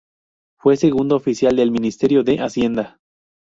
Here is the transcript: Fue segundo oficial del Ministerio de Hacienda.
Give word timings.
Fue 0.57 0.77
segundo 0.77 1.15
oficial 1.15 1.55
del 1.55 1.69
Ministerio 1.69 2.23
de 2.23 2.37
Hacienda. 2.41 2.97